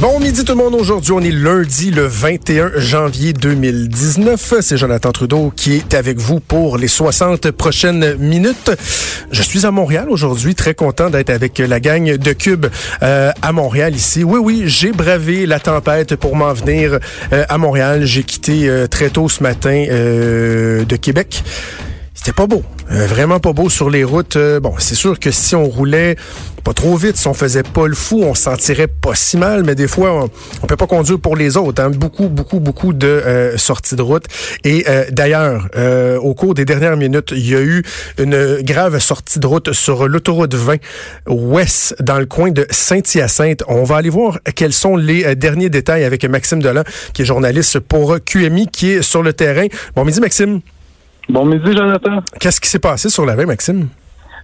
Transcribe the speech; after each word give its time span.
Bon 0.00 0.18
midi 0.18 0.46
tout 0.46 0.52
le 0.52 0.64
monde. 0.64 0.74
Aujourd'hui, 0.76 1.12
on 1.12 1.20
est 1.20 1.30
lundi 1.30 1.90
le 1.90 2.06
21 2.06 2.70
janvier 2.76 3.34
2019. 3.34 4.54
C'est 4.62 4.78
Jonathan 4.78 5.12
Trudeau 5.12 5.52
qui 5.54 5.74
est 5.74 5.92
avec 5.92 6.16
vous 6.16 6.40
pour 6.40 6.78
les 6.78 6.88
60 6.88 7.50
prochaines 7.50 8.14
minutes. 8.14 8.70
Je 9.30 9.42
suis 9.42 9.66
à 9.66 9.70
Montréal 9.70 10.06
aujourd'hui, 10.08 10.54
très 10.54 10.72
content 10.72 11.10
d'être 11.10 11.28
avec 11.28 11.58
la 11.58 11.80
gang 11.80 12.16
de 12.16 12.32
Cube 12.32 12.64
euh, 13.02 13.30
à 13.42 13.52
Montréal 13.52 13.94
ici. 13.94 14.24
Oui, 14.24 14.40
oui, 14.42 14.62
j'ai 14.64 14.92
bravé 14.92 15.44
la 15.44 15.60
tempête 15.60 16.16
pour 16.16 16.34
m'en 16.34 16.54
venir 16.54 16.98
euh, 17.34 17.44
à 17.50 17.58
Montréal. 17.58 18.06
J'ai 18.06 18.22
quitté 18.22 18.70
euh, 18.70 18.86
très 18.86 19.10
tôt 19.10 19.28
ce 19.28 19.42
matin 19.42 19.84
de 19.86 20.96
Québec. 20.96 21.44
C'était 22.14 22.32
pas 22.32 22.46
beau, 22.46 22.62
vraiment 22.88 23.40
pas 23.40 23.52
beau 23.52 23.70
sur 23.70 23.88
les 23.88 24.04
routes. 24.04 24.36
bon, 24.60 24.74
c'est 24.78 24.94
sûr 24.94 25.18
que 25.18 25.30
si 25.30 25.54
on 25.54 25.64
roulait 25.64 26.16
pas 26.60 26.74
trop 26.74 26.96
vite, 26.96 27.16
si 27.16 27.26
on 27.26 27.34
faisait 27.34 27.62
pas 27.62 27.86
le 27.86 27.94
fou, 27.94 28.22
on 28.22 28.34
se 28.34 28.42
sentirait 28.42 28.86
pas 28.86 29.14
si 29.14 29.36
mal, 29.36 29.64
mais 29.64 29.74
des 29.74 29.88
fois, 29.88 30.28
on, 30.62 30.66
peut 30.66 30.76
pas 30.76 30.86
conduire 30.86 31.18
pour 31.18 31.36
les 31.36 31.56
autres. 31.56 31.82
Hein. 31.82 31.90
Beaucoup, 31.90 32.28
beaucoup, 32.28 32.60
beaucoup 32.60 32.92
de 32.92 33.06
euh, 33.06 33.56
sorties 33.56 33.96
de 33.96 34.02
route. 34.02 34.24
Et 34.64 34.84
euh, 34.88 35.04
d'ailleurs, 35.10 35.68
euh, 35.76 36.18
au 36.18 36.34
cours 36.34 36.54
des 36.54 36.64
dernières 36.64 36.96
minutes, 36.96 37.32
il 37.32 37.48
y 37.48 37.56
a 37.56 37.60
eu 37.60 37.82
une 38.18 38.60
grave 38.62 38.98
sortie 38.98 39.38
de 39.38 39.46
route 39.46 39.72
sur 39.72 40.06
l'autoroute 40.06 40.54
20 40.54 40.76
ouest, 41.28 41.94
dans 42.00 42.18
le 42.18 42.26
coin 42.26 42.50
de 42.50 42.66
Saint-Hyacinthe. 42.70 43.62
On 43.68 43.84
va 43.84 43.96
aller 43.96 44.10
voir 44.10 44.38
quels 44.54 44.72
sont 44.72 44.96
les 44.96 45.34
derniers 45.36 45.70
détails 45.70 46.04
avec 46.04 46.24
Maxime 46.24 46.62
Delan, 46.62 46.82
qui 47.14 47.22
est 47.22 47.24
journaliste 47.24 47.80
pour 47.80 48.18
QMI, 48.24 48.68
qui 48.68 48.90
est 48.90 49.02
sur 49.02 49.22
le 49.22 49.32
terrain. 49.32 49.66
Bon 49.96 50.04
midi, 50.04 50.20
Maxime. 50.20 50.60
Bon 51.30 51.44
midi, 51.44 51.72
Jonathan. 51.76 52.18
Qu'est-ce 52.40 52.60
qui 52.60 52.68
s'est 52.68 52.80
passé 52.80 53.08
sur 53.08 53.24
la 53.24 53.36
20, 53.36 53.46
Maxime? 53.46 53.88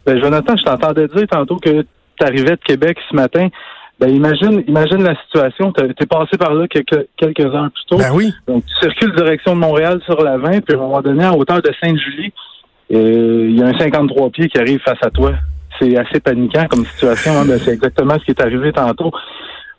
Ben, 0.06 0.20
Jonathan, 0.20 0.56
je 0.56 0.62
t'entendais 0.62 1.08
dire 1.08 1.26
tantôt 1.28 1.56
que 1.56 1.82
tu 1.82 2.24
arrivais 2.24 2.52
de 2.52 2.60
Québec 2.64 2.96
ce 3.10 3.16
matin. 3.16 3.48
Ben, 3.98 4.08
imagine, 4.08 4.62
imagine 4.68 5.02
la 5.02 5.16
situation. 5.24 5.72
Tu 5.72 5.84
es 5.84 6.06
passé 6.06 6.36
par 6.38 6.54
là 6.54 6.68
quelques, 6.68 7.08
quelques 7.16 7.40
heures 7.40 7.70
plus 7.72 7.84
tôt. 7.88 7.96
Ben 7.96 8.12
oui. 8.12 8.32
Donc, 8.46 8.64
tu 8.66 8.74
circules 8.80 9.12
direction 9.16 9.56
de 9.56 9.60
Montréal 9.60 10.00
sur 10.04 10.22
la 10.22 10.38
20, 10.38 10.60
puis 10.60 10.74
à 10.74 10.78
un 10.78 10.82
moment 10.82 11.02
donné, 11.02 11.24
à 11.24 11.32
hauteur 11.32 11.60
de 11.60 11.72
Sainte-Julie, 11.80 12.32
euh, 12.92 13.46
il 13.50 13.58
y 13.58 13.62
a 13.62 13.66
un 13.66 13.78
53 13.78 14.30
pieds 14.30 14.48
qui 14.48 14.58
arrive 14.58 14.78
face 14.84 15.02
à 15.02 15.10
toi. 15.10 15.32
C'est 15.80 15.96
assez 15.96 16.20
paniquant 16.20 16.66
comme 16.70 16.86
situation. 16.86 17.32
Hein. 17.32 17.46
Ben, 17.48 17.58
c'est 17.58 17.72
exactement 17.72 18.14
ce 18.20 18.24
qui 18.24 18.30
est 18.30 18.40
arrivé 18.40 18.72
tantôt. 18.72 19.10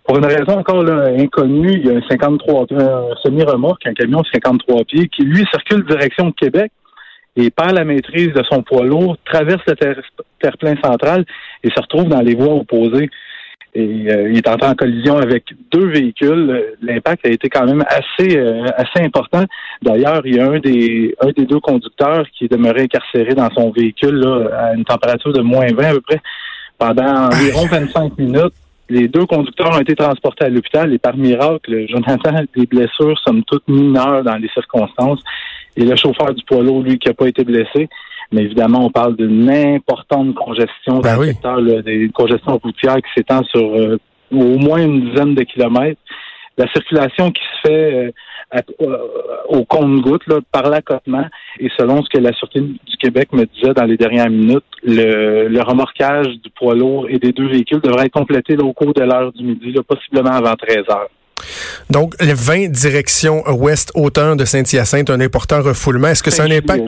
Pour 0.03 0.17
une 0.17 0.25
raison 0.25 0.59
encore 0.59 0.83
là, 0.83 1.09
inconnue, 1.17 1.73
il 1.73 1.85
y 1.85 1.89
a 1.89 1.97
un 1.97 2.01
53 2.09 2.65
un 2.71 3.15
semi-remorque, 3.23 3.85
un 3.85 3.93
camion 3.93 4.21
de 4.21 4.27
53 4.33 4.83
pieds, 4.85 5.07
qui 5.07 5.23
lui 5.23 5.45
circule 5.51 5.85
direction 5.85 6.27
de 6.27 6.33
Québec 6.33 6.71
et 7.37 7.51
perd 7.51 7.73
la 7.73 7.85
maîtrise 7.85 8.33
de 8.33 8.43
son 8.49 8.63
poids 8.63 8.83
lourd, 8.83 9.15
traverse 9.25 9.61
le 9.67 9.75
terre-plein 10.41 10.75
central 10.83 11.23
et 11.63 11.69
se 11.69 11.79
retrouve 11.79 12.09
dans 12.09 12.21
les 12.21 12.35
voies 12.35 12.55
opposées. 12.55 13.09
Et 13.75 14.11
euh, 14.11 14.31
il 14.31 14.37
est 14.37 14.47
entré 14.47 14.67
en 14.67 14.73
collision 14.73 15.17
avec 15.17 15.43
deux 15.71 15.85
véhicules. 15.85 16.75
L'impact 16.81 17.27
a 17.27 17.29
été 17.29 17.47
quand 17.47 17.65
même 17.65 17.83
assez 17.87 18.35
euh, 18.35 18.65
assez 18.75 19.05
important. 19.05 19.43
D'ailleurs, 19.83 20.21
il 20.25 20.35
y 20.35 20.39
a 20.39 20.49
un 20.49 20.59
des 20.59 21.15
un 21.21 21.29
des 21.29 21.45
deux 21.45 21.59
conducteurs 21.59 22.25
qui 22.31 22.45
est 22.45 22.51
demeuré 22.51 22.83
incarcéré 22.83 23.35
dans 23.35 23.49
son 23.51 23.69
véhicule 23.69 24.15
là, 24.15 24.49
à 24.57 24.73
une 24.73 24.83
température 24.83 25.31
de 25.31 25.41
moins 25.41 25.67
20 25.67 25.83
à 25.83 25.91
peu 25.91 26.01
près 26.01 26.21
pendant 26.79 27.27
environ 27.31 27.67
25 27.67 28.17
minutes. 28.17 28.53
Les 28.89 29.07
deux 29.07 29.25
conducteurs 29.25 29.75
ont 29.75 29.81
été 29.81 29.95
transportés 29.95 30.45
à 30.45 30.49
l'hôpital 30.49 30.93
et 30.93 30.97
par 30.97 31.17
miracle, 31.17 31.87
Jonathan, 31.89 32.43
des 32.55 32.65
blessures 32.65 33.19
somme 33.19 33.43
toute 33.43 33.67
mineures 33.67 34.23
dans 34.23 34.37
les 34.37 34.49
circonstances. 34.49 35.21
Et 35.75 35.83
le 35.83 35.95
chauffeur 35.95 36.33
du 36.33 36.43
poids 36.45 36.63
lourd, 36.63 36.81
lui, 36.81 36.97
qui 36.97 37.07
n'a 37.07 37.13
pas 37.13 37.27
été 37.27 37.43
blessé. 37.43 37.89
Mais 38.31 38.43
évidemment, 38.43 38.85
on 38.85 38.89
parle 38.89 39.15
d'une 39.15 39.49
importante 39.49 40.33
congestion 40.35 40.99
ben 40.99 41.15
dans 41.15 41.21
le 41.21 41.27
secteur, 41.27 41.83
des 41.83 42.09
congestions 42.13 42.57
routières 42.57 42.97
qui 42.97 43.09
s'étend 43.15 43.43
sur 43.43 43.75
euh, 43.75 43.97
au 44.31 44.57
moins 44.57 44.83
une 44.83 45.09
dizaine 45.09 45.35
de 45.35 45.43
kilomètres. 45.43 46.01
La 46.57 46.67
circulation 46.71 47.31
qui 47.31 47.41
se 47.41 47.67
fait 47.67 47.93
euh, 47.93 48.11
euh, 48.55 48.97
au 49.49 49.65
compte-goutte, 49.65 50.23
par 50.51 50.69
l'accotement, 50.69 51.25
et 51.59 51.69
selon 51.77 52.01
ce 52.01 52.09
que 52.09 52.17
la 52.17 52.31
Sûreté 52.33 52.61
du 52.61 52.97
Québec 52.97 53.33
me 53.33 53.45
disait 53.45 53.73
dans 53.73 53.83
les 53.83 53.97
dernières 53.97 54.29
minutes, 54.29 54.63
le, 54.83 55.47
le 55.47 55.61
remorquage 55.61 56.27
du 56.27 56.49
poids 56.51 56.75
lourd 56.75 57.07
et 57.09 57.19
des 57.19 57.33
deux 57.33 57.47
véhicules 57.47 57.81
devrait 57.81 58.05
être 58.05 58.13
complété 58.13 58.57
au 58.57 58.71
cours 58.71 58.93
de 58.93 59.03
l'heure 59.03 59.33
du 59.33 59.43
midi, 59.43 59.73
possiblement 59.87 60.31
avant 60.31 60.55
13 60.55 60.77
heures. 60.89 61.09
Donc, 61.89 62.13
les 62.19 62.33
20 62.33 62.71
directions 62.71 63.43
ouest-hauteur 63.47 64.35
de 64.35 64.45
Saint-Hyacinthe, 64.45 65.09
un 65.09 65.21
important 65.21 65.61
refoulement. 65.61 66.09
Est-ce 66.09 66.23
que 66.23 66.31
c'est 66.31 66.41
un 66.41 66.51
impact... 66.51 66.83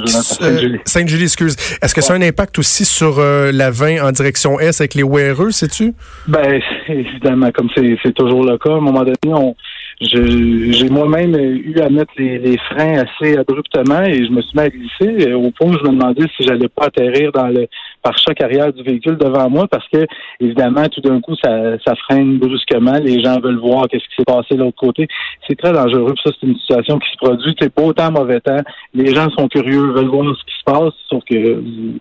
Sainte-Julie, 0.85 1.23
excuse. 1.23 1.55
Est-ce 1.81 1.93
que 1.93 2.01
c'est 2.01 2.13
un 2.13 2.21
impact 2.21 2.59
aussi 2.59 2.83
sur 2.85 3.19
euh, 3.19 3.51
la 3.53 3.71
20 3.71 4.01
en 4.01 4.11
direction 4.11 4.59
est 4.59 4.79
avec 4.79 4.95
les 4.95 5.03
wearers, 5.03 5.53
sais-tu? 5.53 5.93
Ben, 6.27 6.59
évidemment, 6.87 7.51
comme 7.51 7.69
c'est 7.75 8.13
toujours 8.13 8.43
le 8.43 8.57
cas, 8.57 8.71
à 8.71 8.77
un 8.77 8.81
moment 8.81 9.03
donné, 9.03 9.15
on, 9.27 9.55
j'ai 10.01 10.89
moi-même 10.89 11.35
eu 11.35 11.79
à 11.81 11.89
mettre 11.89 12.13
les, 12.17 12.57
freins 12.69 13.03
assez 13.03 13.37
abruptement 13.37 14.01
et 14.03 14.25
je 14.25 14.31
me 14.31 14.41
suis 14.41 14.57
mis 14.57 14.63
à 14.63 14.69
glisser. 14.69 15.33
Au 15.33 15.51
point 15.51 15.69
où 15.69 15.73
je 15.73 15.83
me 15.83 15.97
demandais 15.97 16.25
si 16.37 16.43
j'allais 16.43 16.69
pas 16.69 16.85
atterrir 16.85 17.31
dans 17.33 17.47
le 17.47 17.67
pare-choc 18.01 18.41
arrière 18.41 18.71
du 18.73 18.83
véhicule 18.83 19.17
devant 19.17 19.49
moi 19.49 19.67
parce 19.67 19.87
que 19.89 20.05
évidemment 20.39 20.87
tout 20.87 21.01
d'un 21.01 21.19
coup 21.21 21.35
ça, 21.43 21.77
ça 21.85 21.95
freine 21.95 22.37
brusquement. 22.37 22.97
Les 23.03 23.21
gens 23.21 23.39
veulent 23.39 23.59
voir 23.59 23.87
qu'est-ce 23.87 24.03
qui 24.03 24.15
s'est 24.17 24.25
passé 24.25 24.55
de 24.55 24.59
l'autre 24.59 24.77
côté. 24.77 25.07
C'est 25.47 25.57
très 25.57 25.71
dangereux 25.71 26.13
ça 26.23 26.31
c'est 26.39 26.47
une 26.47 26.57
situation 26.57 26.99
qui 26.99 27.09
se 27.11 27.17
produit. 27.17 27.55
C'est 27.59 27.73
pas 27.73 27.83
autant 27.83 28.11
mauvais 28.11 28.39
temps. 28.39 28.61
Les 28.93 29.13
gens 29.13 29.29
sont 29.31 29.47
curieux 29.47 29.91
veulent 29.91 30.07
voir 30.07 30.25
ce 30.35 30.43
qui 30.45 30.59
se 30.59 30.63
passe 30.65 30.93
sauf 31.09 31.23
que 31.25 31.55
vous 31.55 31.99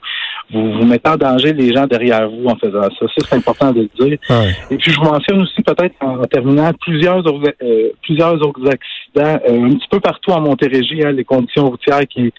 vous, 0.50 0.86
mettez 0.86 1.10
en 1.10 1.16
danger 1.16 1.52
les 1.52 1.74
gens 1.74 1.86
derrière 1.86 2.28
vous 2.30 2.46
en 2.46 2.56
faisant 2.56 2.82
ça. 2.82 3.06
Ça 3.06 3.26
c'est 3.28 3.36
important 3.36 3.72
de 3.72 3.80
le 3.80 4.06
dire. 4.06 4.18
Et 4.70 4.76
puis 4.76 4.92
je 4.92 4.98
vous 4.98 5.06
mentionne 5.06 5.42
aussi 5.42 5.62
peut-être 5.62 5.94
en, 6.00 6.24
terminant 6.24 6.70
plusieurs 6.80 7.22
euh, 7.26 7.90
plusieurs 8.02 8.34
autres 8.46 8.66
accidents 8.66 8.88
euh, 9.16 9.64
un 9.64 9.74
petit 9.74 9.88
peu 9.90 10.00
partout 10.00 10.30
en 10.30 10.40
Montérégie, 10.40 11.04
hein, 11.04 11.12
les 11.12 11.24
conditions 11.24 11.68
routières 11.68 12.06
qui, 12.08 12.32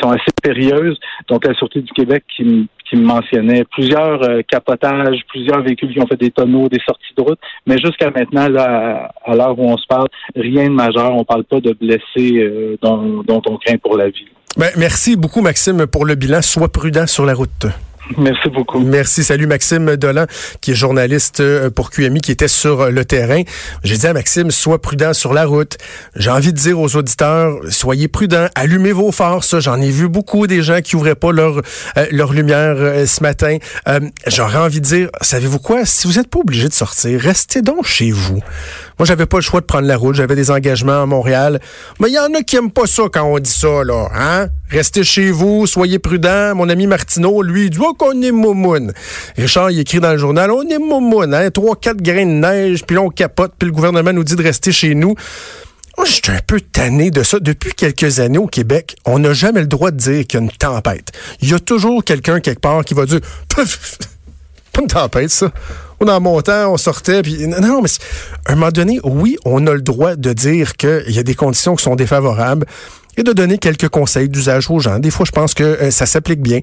sont 0.00 0.10
assez 0.10 0.32
périlleuses. 0.42 0.98
Donc, 1.28 1.46
la 1.46 1.54
Sûreté 1.54 1.80
du 1.80 1.92
Québec 1.92 2.24
qui, 2.34 2.68
qui 2.92 2.98
me 2.98 3.06
mentionnait 3.06 3.64
plusieurs 3.70 4.22
euh, 4.22 4.42
capotages, 4.46 5.20
plusieurs 5.28 5.62
véhicules 5.62 5.92
qui 5.92 6.00
ont 6.00 6.06
fait 6.06 6.20
des 6.20 6.30
tonneaux, 6.30 6.68
des 6.68 6.80
sorties 6.86 7.14
de 7.16 7.22
route. 7.22 7.38
Mais 7.66 7.78
jusqu'à 7.78 8.10
maintenant, 8.10 8.46
à, 8.54 9.34
l'heure 9.34 9.58
où 9.58 9.64
on 9.64 9.78
se 9.78 9.86
parle, 9.86 10.08
rien 10.36 10.64
de 10.64 10.74
majeur. 10.74 11.14
On 11.16 11.24
parle 11.24 11.44
pas 11.44 11.60
de 11.60 11.72
blessés 11.72 12.38
euh, 12.38 12.76
dont, 12.82 13.22
dont 13.22 13.40
on 13.46 13.56
craint 13.56 13.78
pour 13.78 13.96
la 13.96 14.10
vie. 14.10 14.26
Ben, 14.58 14.68
merci 14.76 15.16
beaucoup, 15.16 15.40
Maxime, 15.40 15.86
pour 15.86 16.04
le 16.04 16.16
bilan. 16.16 16.42
Sois 16.42 16.70
prudent 16.70 17.06
sur 17.06 17.24
la 17.24 17.32
route. 17.32 17.66
Merci 18.16 18.48
beaucoup. 18.48 18.80
Merci. 18.80 19.24
Salut 19.24 19.46
Maxime 19.46 19.96
Dolan, 19.96 20.26
qui 20.60 20.72
est 20.72 20.74
journaliste 20.74 21.40
euh, 21.40 21.70
pour 21.70 21.90
QMI, 21.90 22.20
qui 22.20 22.32
était 22.32 22.48
sur 22.48 22.90
le 22.90 23.04
terrain. 23.04 23.42
J'ai 23.84 23.96
dit 23.96 24.06
à 24.06 24.12
Maxime, 24.12 24.50
sois 24.50 24.80
prudent 24.80 25.12
sur 25.12 25.32
la 25.32 25.44
route. 25.44 25.78
J'ai 26.16 26.30
envie 26.30 26.52
de 26.52 26.58
dire 26.58 26.78
aux 26.80 26.96
auditeurs, 26.96 27.54
soyez 27.70 28.08
prudents, 28.08 28.48
allumez 28.54 28.92
vos. 28.92 29.12
Ça, 29.12 29.60
j'en 29.60 29.80
ai 29.80 29.90
vu 29.90 30.08
beaucoup 30.08 30.46
des 30.46 30.62
gens 30.62 30.80
qui 30.80 30.96
ouvraient 30.96 31.14
pas 31.14 31.32
leur 31.32 31.58
euh, 31.96 32.06
leur 32.10 32.32
lumière 32.32 32.74
euh, 32.76 33.06
ce 33.06 33.22
matin. 33.22 33.58
J'aurais 34.26 34.58
envie 34.58 34.80
de 34.80 34.86
dire, 34.86 35.08
savez-vous 35.20 35.58
quoi? 35.58 35.84
Si 35.84 36.06
vous 36.06 36.14
n'êtes 36.14 36.28
pas 36.28 36.40
obligé 36.40 36.68
de 36.68 36.72
sortir, 36.72 37.20
restez 37.20 37.62
donc 37.62 37.86
chez 37.86 38.10
vous. 38.10 38.40
Moi, 39.02 39.06
j'avais 39.08 39.26
pas 39.26 39.38
le 39.38 39.42
choix 39.42 39.60
de 39.60 39.66
prendre 39.66 39.88
la 39.88 39.96
route. 39.96 40.14
J'avais 40.14 40.36
des 40.36 40.52
engagements 40.52 41.02
à 41.02 41.06
Montréal. 41.06 41.58
Mais 41.98 42.06
il 42.06 42.14
y 42.14 42.20
en 42.20 42.32
a 42.34 42.42
qui 42.42 42.54
aiment 42.54 42.70
pas 42.70 42.86
ça 42.86 43.02
quand 43.12 43.24
on 43.24 43.36
dit 43.40 43.50
ça, 43.50 43.82
là. 43.82 44.06
Hein? 44.14 44.46
Restez 44.70 45.02
chez 45.02 45.32
vous, 45.32 45.66
soyez 45.66 45.98
prudents. 45.98 46.54
Mon 46.54 46.68
ami 46.68 46.86
Martineau, 46.86 47.42
lui, 47.42 47.64
il 47.64 47.70
dit 47.70 47.78
oh, 47.82 47.94
qu'on 47.94 48.22
est 48.22 48.30
moumoune. 48.30 48.92
Richard, 49.36 49.72
il 49.72 49.80
écrit 49.80 49.98
dans 49.98 50.12
le 50.12 50.18
journal, 50.18 50.52
on 50.52 50.62
est 50.68 50.78
moumoune, 50.78 51.34
hein? 51.34 51.50
Trois, 51.50 51.74
quatre 51.74 52.00
grains 52.00 52.26
de 52.26 52.30
neige, 52.30 52.84
puis 52.86 52.94
là, 52.94 53.02
on 53.02 53.08
capote, 53.08 53.54
puis 53.58 53.66
le 53.66 53.74
gouvernement 53.74 54.12
nous 54.12 54.22
dit 54.22 54.36
de 54.36 54.42
rester 54.44 54.70
chez 54.70 54.94
nous. 54.94 55.16
Moi, 55.96 56.06
je 56.06 56.12
suis 56.12 56.22
un 56.28 56.40
peu 56.46 56.60
tanné 56.60 57.10
de 57.10 57.24
ça. 57.24 57.40
Depuis 57.40 57.72
quelques 57.72 58.20
années 58.20 58.38
au 58.38 58.46
Québec, 58.46 58.94
on 59.04 59.18
n'a 59.18 59.32
jamais 59.32 59.62
le 59.62 59.66
droit 59.66 59.90
de 59.90 59.96
dire 59.96 60.24
qu'il 60.28 60.38
y 60.38 60.42
a 60.44 60.44
une 60.44 60.52
tempête. 60.52 61.10
Il 61.40 61.50
y 61.50 61.54
a 61.54 61.58
toujours 61.58 62.04
quelqu'un 62.04 62.38
quelque 62.38 62.60
part 62.60 62.84
qui 62.84 62.94
va 62.94 63.06
dire 63.06 63.18
pas 63.48 63.64
une 64.80 64.86
tempête, 64.86 65.30
ça. 65.30 65.50
On 66.04 66.08
en 66.08 66.20
montant, 66.20 66.72
on 66.72 66.76
sortait, 66.76 67.22
puis 67.22 67.46
non, 67.46 67.80
mais 67.80 67.88
à 68.46 68.52
un 68.52 68.54
moment 68.56 68.72
donné, 68.72 68.98
oui, 69.04 69.36
on 69.44 69.68
a 69.68 69.72
le 69.72 69.82
droit 69.82 70.16
de 70.16 70.32
dire 70.32 70.76
qu'il 70.76 71.10
y 71.10 71.20
a 71.20 71.22
des 71.22 71.36
conditions 71.36 71.76
qui 71.76 71.84
sont 71.84 71.94
défavorables 71.94 72.66
et 73.16 73.22
de 73.22 73.32
donner 73.32 73.56
quelques 73.56 73.88
conseils 73.88 74.28
d'usage 74.28 74.68
aux 74.68 74.80
gens. 74.80 74.98
Des 74.98 75.12
fois, 75.12 75.24
je 75.24 75.30
pense 75.30 75.54
que 75.54 75.62
euh, 75.62 75.90
ça 75.92 76.06
s'applique 76.06 76.42
bien. 76.42 76.58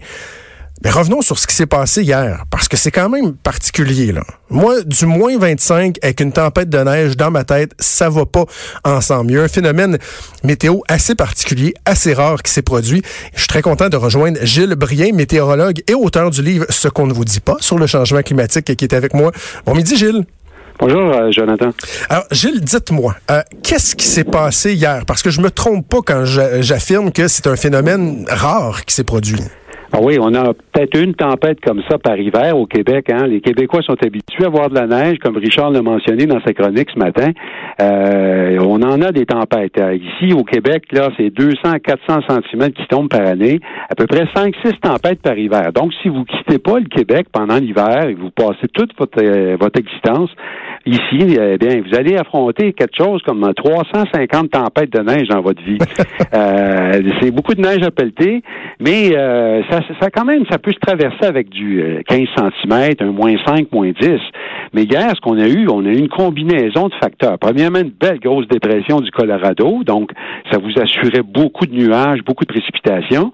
Mais 0.83 0.91
revenons 0.91 1.21
sur 1.21 1.37
ce 1.37 1.45
qui 1.45 1.53
s'est 1.53 1.65
passé 1.65 2.03
hier, 2.03 2.45
parce 2.49 2.69
que 2.69 2.77
c'est 2.77 2.91
quand 2.91 3.09
même 3.09 3.33
particulier. 3.35 4.13
Là. 4.13 4.21
Moi, 4.49 4.81
du 4.85 5.05
moins 5.05 5.37
25 5.37 5.97
avec 6.01 6.21
une 6.21 6.31
tempête 6.31 6.69
de 6.69 6.77
neige 6.77 7.17
dans 7.17 7.31
ma 7.31 7.43
tête, 7.43 7.73
ça 7.79 8.09
va 8.09 8.25
pas 8.25 8.45
ensemble. 8.85 9.31
Il 9.31 9.35
y 9.35 9.39
a 9.39 9.43
un 9.43 9.49
phénomène 9.49 9.97
météo 10.43 10.79
assez 10.87 11.15
particulier, 11.15 11.73
assez 11.83 12.13
rare 12.13 12.41
qui 12.43 12.51
s'est 12.51 12.61
produit. 12.61 13.01
Je 13.33 13.39
suis 13.39 13.47
très 13.49 13.61
content 13.61 13.89
de 13.89 13.97
rejoindre 13.97 14.39
Gilles 14.43 14.75
Brien, 14.75 15.11
météorologue 15.11 15.81
et 15.87 15.93
auteur 15.93 16.29
du 16.29 16.41
livre 16.41 16.65
Ce 16.69 16.87
qu'on 16.87 17.07
ne 17.07 17.13
vous 17.13 17.25
dit 17.25 17.41
pas 17.41 17.57
sur 17.59 17.77
le 17.77 17.85
changement 17.85 18.21
climatique, 18.21 18.73
qui 18.75 18.85
est 18.85 18.93
avec 18.93 19.13
moi. 19.13 19.31
Bon 19.65 19.75
midi, 19.75 19.97
Gilles. 19.97 20.23
Bonjour, 20.79 21.11
euh, 21.13 21.29
Jonathan. 21.29 21.71
Alors, 22.07 22.23
Gilles, 22.31 22.61
dites-moi, 22.61 23.13
euh, 23.31 23.41
qu'est-ce 23.63 23.97
qui 23.97 24.05
s'est 24.05 24.23
passé 24.23 24.73
hier? 24.75 25.03
Parce 25.05 25.21
que 25.21 25.29
je 25.29 25.41
me 25.41 25.51
trompe 25.51 25.85
pas 25.89 25.99
quand 26.05 26.23
j'affirme 26.23 27.11
que 27.11 27.27
c'est 27.27 27.47
un 27.47 27.57
phénomène 27.57 28.23
rare 28.29 28.85
qui 28.85 28.95
s'est 28.95 29.03
produit. 29.03 29.41
Ah 29.91 29.97
oui, 30.03 30.17
on 30.21 30.35
a 30.35 30.53
peut-être 30.53 31.01
une 31.01 31.15
tempête 31.15 31.59
comme 31.61 31.81
ça 31.89 31.97
par 31.97 32.15
hiver 32.15 32.55
au 32.55 32.67
Québec. 32.67 33.09
Hein. 33.11 33.25
Les 33.25 33.41
Québécois 33.41 33.81
sont 33.81 33.97
habitués 34.05 34.45
à 34.45 34.49
voir 34.49 34.69
de 34.69 34.75
la 34.75 34.85
neige, 34.85 35.17
comme 35.17 35.35
Richard 35.37 35.71
l'a 35.71 35.81
mentionné 35.81 36.27
dans 36.27 36.39
sa 36.41 36.53
chronique 36.53 36.89
ce 36.93 36.99
matin. 36.99 37.31
Euh, 37.81 38.59
on 38.61 38.83
en 38.83 39.01
a 39.01 39.11
des 39.11 39.25
tempêtes. 39.25 39.79
Euh, 39.79 39.95
ici, 39.95 40.31
au 40.31 40.43
Québec, 40.43 40.83
là, 40.91 41.09
c'est 41.17 41.31
200 41.31 41.57
à 41.63 41.79
400 41.79 42.19
cm 42.27 42.71
qui 42.71 42.85
tombent 42.87 43.09
par 43.09 43.25
année, 43.25 43.59
à 43.89 43.95
peu 43.95 44.05
près 44.05 44.25
5-6 44.25 44.79
tempêtes 44.79 45.23
par 45.23 45.35
hiver. 45.35 45.73
Donc, 45.73 45.91
si 46.03 46.09
vous 46.09 46.23
quittez 46.23 46.59
pas 46.59 46.77
le 46.77 46.85
Québec 46.85 47.25
pendant 47.31 47.57
l'hiver 47.57 48.09
et 48.09 48.13
vous 48.13 48.29
passez 48.29 48.67
toute 48.71 48.91
votre, 48.95 49.19
euh, 49.23 49.57
votre 49.59 49.79
existence 49.79 50.29
ici, 50.85 51.37
eh 51.39 51.57
bien, 51.57 51.81
vous 51.81 51.95
allez 51.95 52.15
affronter 52.17 52.73
quelque 52.73 52.95
chose 52.97 53.21
comme 53.23 53.51
350 53.53 54.51
tempêtes 54.51 54.91
de 54.91 54.99
neige 54.99 55.27
dans 55.27 55.41
votre 55.41 55.61
vie. 55.63 55.77
euh, 56.33 57.01
c'est 57.21 57.31
beaucoup 57.31 57.53
de 57.53 57.61
neige 57.61 57.83
à 57.83 57.91
pelleter, 57.91 58.41
mais 58.79 59.11
ça, 59.69 59.81
ça, 59.99 60.09
quand 60.09 60.25
même, 60.25 60.43
ça 60.49 60.57
peut 60.57 60.71
se 60.71 60.79
traverser 60.79 61.25
avec 61.25 61.49
du 61.49 61.83
15 62.07 62.27
cm, 62.35 62.93
un 62.99 63.11
moins 63.11 63.35
5, 63.45 63.71
moins 63.71 63.91
10. 63.91 64.19
Mais 64.73 64.83
hier, 64.83 65.09
ce 65.15 65.21
qu'on 65.21 65.37
a 65.37 65.47
eu, 65.47 65.67
on 65.69 65.85
a 65.85 65.89
eu 65.89 65.97
une 65.97 66.09
combinaison 66.09 66.87
de 66.87 66.93
facteurs. 67.01 67.37
Premièrement, 67.39 67.79
une 67.79 67.91
belle 67.91 68.19
grosse 68.19 68.47
dépression 68.47 68.99
du 68.99 69.11
Colorado, 69.11 69.83
donc 69.83 70.11
ça 70.51 70.59
vous 70.59 70.71
assurait 70.81 71.23
beaucoup 71.23 71.65
de 71.65 71.73
nuages, 71.73 72.19
beaucoup 72.23 72.45
de 72.45 72.53
précipitations. 72.53 73.31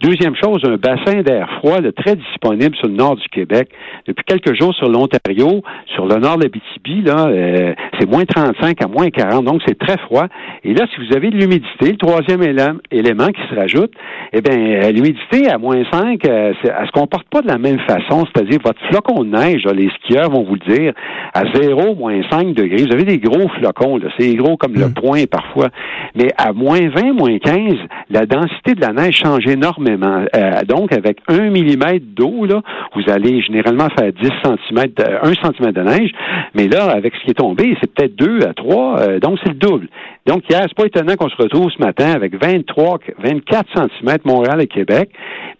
Deuxième 0.00 0.34
chose, 0.34 0.60
un 0.64 0.76
bassin 0.76 1.22
d'air 1.22 1.48
froid 1.58 1.78
très 1.96 2.16
disponible 2.16 2.74
sur 2.76 2.88
le 2.88 2.94
nord 2.94 3.16
du 3.16 3.28
Québec. 3.28 3.68
Depuis 4.06 4.24
quelques 4.24 4.58
jours 4.58 4.74
sur 4.74 4.88
l'Ontario, 4.88 5.62
sur 5.94 6.06
le 6.06 6.16
nord 6.16 6.38
de 6.38 6.44
la 6.44 6.48
Là, 6.84 7.28
euh, 7.28 7.74
c'est 7.98 8.08
moins 8.08 8.24
35 8.24 8.82
à 8.82 8.88
moins 8.88 9.08
40, 9.10 9.44
donc 9.44 9.62
c'est 9.66 9.78
très 9.78 9.98
froid. 9.98 10.26
Et 10.64 10.74
là, 10.74 10.84
si 10.92 11.04
vous 11.04 11.16
avez 11.16 11.30
de 11.30 11.36
l'humidité, 11.36 11.92
le 11.92 11.96
troisième 11.96 12.42
élément 12.90 13.28
qui 13.28 13.40
se 13.48 13.54
rajoute, 13.54 13.92
eh 14.32 14.40
bien, 14.40 14.56
euh, 14.56 14.90
l'humidité 14.90 15.48
à 15.48 15.58
moins 15.58 15.82
5, 15.92 16.24
euh, 16.26 16.52
elle 16.64 16.86
se 16.86 16.92
comporte 16.92 17.28
pas 17.28 17.40
de 17.40 17.48
la 17.48 17.58
même 17.58 17.78
façon, 17.80 18.24
c'est-à-dire 18.26 18.58
votre 18.64 18.80
flocon 18.88 19.24
de 19.24 19.30
neige, 19.30 19.64
les 19.74 19.90
skieurs 20.00 20.30
vont 20.30 20.42
vous 20.42 20.56
le 20.56 20.74
dire, 20.74 20.92
à 21.34 21.42
0, 21.54 21.94
moins 21.94 22.20
5 22.30 22.54
degrés, 22.54 22.84
vous 22.84 22.92
avez 22.92 23.04
des 23.04 23.18
gros 23.18 23.48
flocons, 23.58 24.00
c'est 24.18 24.34
gros 24.34 24.56
comme 24.56 24.74
le 24.74 24.86
hmm. 24.86 24.94
point 24.94 25.24
parfois, 25.30 25.68
mais 26.14 26.28
à 26.36 26.52
moins 26.52 26.88
20, 26.88 27.12
moins 27.12 27.38
15, 27.38 27.74
la 28.10 28.26
densité 28.26 28.74
de 28.74 28.80
la 28.80 28.92
neige 28.92 29.16
change 29.16 29.46
énormément. 29.46 30.24
Euh, 30.34 30.62
donc, 30.66 30.92
avec 30.92 31.18
un 31.28 31.50
millimètre 31.50 32.06
d'eau, 32.14 32.44
là, 32.44 32.60
vous 32.94 33.02
allez 33.12 33.40
généralement 33.42 33.88
faire 33.98 34.12
10 34.12 34.28
cm, 34.44 34.86
1 35.22 35.32
cm 35.34 35.72
de 35.72 35.82
neige, 35.82 36.10
mais 36.54 36.68
là, 36.72 36.90
avec 36.90 37.14
ce 37.14 37.24
qui 37.24 37.30
est 37.30 37.34
tombé, 37.34 37.76
c'est 37.80 37.92
peut-être 37.92 38.16
2 38.16 38.40
à 38.46 38.54
3, 38.54 39.00
euh, 39.00 39.20
donc 39.20 39.38
c'est 39.42 39.50
le 39.50 39.56
double. 39.56 39.88
Donc, 40.26 40.42
hier, 40.48 40.62
c'est 40.62 40.76
pas 40.76 40.86
étonnant 40.86 41.16
qu'on 41.16 41.28
se 41.28 41.36
retrouve 41.36 41.70
ce 41.70 41.82
matin 41.82 42.12
avec 42.12 42.34
23, 42.40 42.98
24 43.18 43.68
cm 43.74 44.18
Montréal 44.24 44.60
et 44.60 44.66
Québec, 44.66 45.10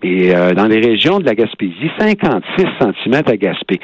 et 0.02 0.34
euh, 0.34 0.52
dans 0.52 0.66
les 0.66 0.80
régions 0.80 1.18
de 1.18 1.24
la 1.24 1.34
Gaspésie, 1.34 1.90
56 1.98 2.66
cm 2.80 3.22
à 3.26 3.36
Gaspé. 3.36 3.80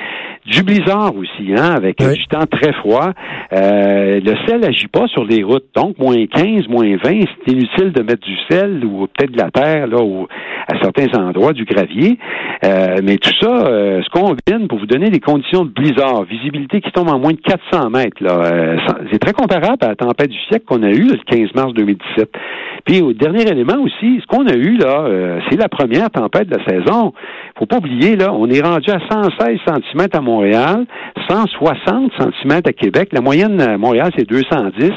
Du 0.49 0.63
blizzard 0.63 1.15
aussi, 1.15 1.53
hein, 1.55 1.75
avec 1.77 1.99
du 1.99 2.27
temps 2.27 2.47
très 2.51 2.73
froid. 2.73 3.11
Euh, 3.53 4.19
le 4.25 4.35
sel 4.47 4.61
n'agit 4.61 4.87
pas 4.87 5.07
sur 5.09 5.25
les 5.25 5.43
routes, 5.43 5.67
donc 5.77 5.99
moins 5.99 6.25
15, 6.27 6.69
moins 6.69 6.97
20, 6.97 7.01
c'est 7.03 7.53
inutile 7.53 7.93
de 7.93 8.03
mettre 8.03 8.27
du 8.27 8.37
sel 8.49 8.83
ou 8.83 9.07
peut-être 9.09 9.33
de 9.33 9.37
la 9.37 9.51
terre 9.51 9.87
là, 9.87 10.03
ou 10.03 10.27
à 10.67 10.79
certains 10.81 11.07
endroits 11.19 11.53
du 11.53 11.67
gravier. 11.67 12.19
Euh, 12.65 12.97
mais 13.03 13.19
tout 13.19 13.33
ça 13.41 13.67
euh, 13.67 14.03
se 14.03 14.09
combine 14.09 14.69
pour 14.69 14.79
vous 14.79 14.87
donner 14.87 15.11
des 15.11 15.21
conditions 15.21 15.67
de 15.67 15.71
blizzard, 15.71 16.25
visibilité 16.25 16.81
qui 16.81 16.93
tombe 16.93 17.11
en 17.11 17.19
moins 17.19 17.33
de 17.33 17.41
400 17.41 17.91
mètres. 17.91 18.23
Là. 18.23 18.77
c'est 19.13 19.19
très 19.19 19.35
comparable 19.35 19.79
à 19.83 19.89
la 19.89 19.97
tempête 19.97 20.31
du 20.31 20.39
siècle 20.49 20.65
qu'on 20.67 20.83
a 20.83 20.91
eue 20.91 21.09
le 21.09 21.19
15 21.27 21.55
mars 21.55 21.75
2017. 21.75 22.31
Puis 22.87 23.03
au 23.03 23.13
dernier 23.13 23.43
élément 23.43 23.83
aussi, 23.83 24.21
ce 24.21 24.27
qu'on 24.27 24.47
a 24.47 24.55
eu 24.55 24.79
là, 24.79 25.09
c'est 25.51 25.57
la 25.57 25.69
première 25.69 26.11
tempête 26.11 26.49
de 26.49 26.57
la 26.57 26.65
saison. 26.65 27.13
Faut 27.59 27.67
pas 27.67 27.79
oublier 27.79 28.15
là, 28.15 28.33
on 28.33 28.49
est 28.49 28.61
rendu 28.61 28.89
à 28.91 29.01
116 29.11 29.59
cm 29.67 30.07
à 30.13 30.21
Montréal, 30.21 30.87
160 31.29 32.13
cm 32.17 32.61
à 32.65 32.73
Québec. 32.73 33.09
La 33.11 33.21
moyenne 33.21 33.61
à 33.61 33.77
Montréal, 33.77 34.13
c'est 34.17 34.29
210, 34.29 34.91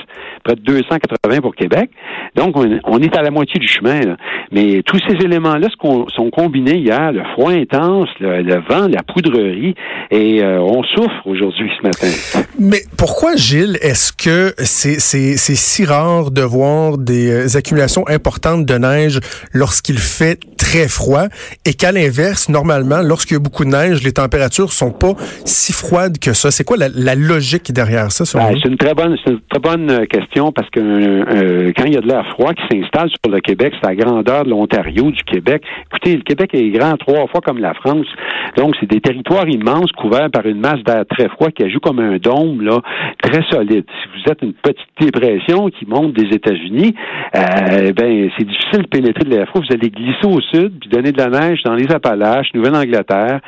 près 0.44 0.56
de 0.56 0.62
280 0.62 1.42
pour 1.42 1.56
Québec. 1.56 1.90
Donc, 2.36 2.56
on, 2.56 3.00
est 3.00 3.18
à 3.18 3.24
la 3.24 3.32
moitié 3.32 3.60
du 3.60 3.68
chemin. 3.68 4.00
Mais 4.52 4.84
tous 4.86 5.00
ces 5.08 5.16
éléments-là 5.26 5.70
sont 5.80 6.30
combinés 6.32 6.78
hier, 6.78 7.12
le 7.12 7.24
froid 7.34 7.52
intense, 7.52 8.10
le, 8.20 8.62
vent, 8.70 8.88
la 8.88 9.02
poudrerie, 9.04 9.74
et 10.12 10.44
euh, 10.44 10.62
on 10.62 10.84
souffre 10.84 11.26
aujourd'hui 11.26 11.70
ce 11.78 11.88
matin. 11.88 12.46
Mais 12.60 12.82
pourquoi, 12.98 13.36
Gilles, 13.36 13.78
est-ce 13.82 14.14
que 14.14 14.54
c'est 14.58 15.00
si 15.00 15.86
rare 15.86 16.32
de 16.32 16.42
voir 16.42 16.98
des 16.98 17.32
euh, 17.32 17.58
accumulations 17.58 18.08
importantes 18.08 18.66
de 18.66 18.78
neige 18.78 19.20
lorsqu'il 19.52 19.98
fait 19.98 20.40
très 20.58 20.88
froid 20.88 21.26
et 21.66 21.74
qu'à 21.74 21.92
l'inverse, 21.92 22.50
normalement, 22.52 23.02
lorsqu'il 23.02 23.36
y 23.36 23.40
a 23.40 23.44
beaucoup 23.44 23.66
de 23.66 23.70
neige, 23.70 24.04
les 24.04 24.12
températures 24.12 24.72
sont 24.72 24.92
pas 24.92 25.14
si 25.46 25.74
froides 25.74 26.20
que 26.20 26.34
ça. 26.34 26.52
C'est 26.52 26.64
quoi 26.64 26.78
la, 26.78 27.16
logique 27.16 27.72
derrière 27.72 28.12
ça? 28.12 28.24
Ben, 28.38 28.56
c'est 28.62 28.70
une 28.70 28.78
très 28.78 28.94
bonne, 28.94 29.18
une 29.28 29.40
très 29.50 29.60
bonne 29.60 29.90
euh, 29.90 30.06
question 30.06 30.52
parce 30.52 30.70
que 30.70 30.80
euh, 30.80 31.72
quand 31.76 31.86
il 31.86 31.94
y 31.94 31.98
a 31.98 32.02
de 32.02 32.08
l'air 32.08 32.26
froid 32.32 32.54
qui 32.54 32.64
s'installe 32.72 33.10
sur 33.10 33.32
le 33.32 33.40
Québec, 33.40 33.74
c'est 33.82 33.88
la 33.88 33.96
grandeur 33.96 34.44
de 34.44 34.50
l'Ontario, 34.50 35.12
du 35.12 35.24
Québec. 35.24 35.64
Écoutez, 35.92 36.16
le 36.18 36.24
Québec 36.24 36.52
est 36.54 36.70
grand 36.70 36.98
trois 36.98 37.28
fois 37.28 37.42
comme 37.44 37.60
la 37.60 37.74
France. 37.74 38.08
Donc, 38.58 38.76
c'est 38.80 38.90
des 38.90 39.02
territoires 39.02 39.48
immenses 39.48 39.92
couverts 39.94 40.30
par 40.32 40.46
une 40.46 40.60
masse 40.60 40.84
d'air 40.86 41.04
très 41.10 41.30
froid 41.30 41.50
qui 41.50 41.64
ajoute 41.64 41.82
comme 41.82 42.00
un 42.00 42.18
dôme, 42.18 42.62
là, 42.62 42.80
très 43.22 43.44
solide. 43.50 43.86
Si 43.88 44.10
vous 44.14 44.32
êtes 44.32 44.42
une 44.42 44.54
petite 44.54 44.88
dépression 45.00 45.70
qui 45.70 45.86
monte 45.86 46.14
des 46.14 46.36
États-Unis, 46.36 46.94
euh, 47.36 47.94
ben, 47.94 48.30
c'est 48.38 48.46
difficile 48.46 48.82
de 48.84 48.88
pénétrer 48.88 49.24
de 49.24 49.30
l'air 49.30 49.48
froid. 49.48 49.62
Vous 49.62 49.74
allez 49.74 49.90
glisser 49.90 50.26
au 50.26 50.42
sud, 50.42 50.80
puis 50.80 50.90
donner 50.90 51.12
de 51.12 51.18
la 51.18 51.30
neige 51.30 51.64
dans 51.64 51.76
les 51.76 51.92
Appalaches, 51.92 52.41
Nouvelle-Angleterre. 52.54 53.40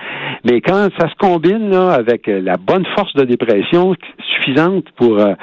Mais 0.44 0.62
quand 0.62 0.90
ça 1.00 1.10
se 1.10 1.16
combine 1.20 1.74
avec 1.74 2.28
la 2.28 2.58
bonne 2.58 2.86
force 2.96 3.14
de 3.16 3.24
dépression 3.24 3.96
suffisante 4.36 4.86
pour 4.98 5.20
euh, 5.20 5.34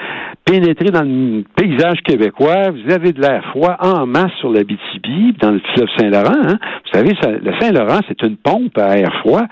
pénétrer 0.50 0.91
dans 0.91 1.02
le 1.02 1.44
paysage 1.55 2.00
québécois, 2.02 2.70
vous 2.70 2.93
avez 2.93 3.12
de 3.12 3.20
l'air 3.20 3.44
froid 3.50 3.76
en 3.79 4.05
masse 4.05 4.32
sur 4.41 4.50
la 4.50 4.64
BTB, 4.64 5.38
dans 5.41 5.52
le 5.52 5.61
fleuve 5.75 5.87
Saint-Laurent. 5.97 6.43
Hein. 6.44 6.58
Vous 6.85 6.99
savez, 6.99 7.11
le 7.11 7.52
Saint-Laurent, 7.61 8.00
c'est 8.08 8.20
une 8.23 8.37
pompe 8.37 8.76
à 8.76 8.99
air 8.99 9.12
froid 9.20 9.43